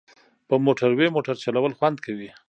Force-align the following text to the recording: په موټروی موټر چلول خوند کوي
په 0.47 0.55
موټروی 0.65 1.07
موټر 1.15 1.35
چلول 1.43 1.71
خوند 1.77 1.97
کوي 2.05 2.29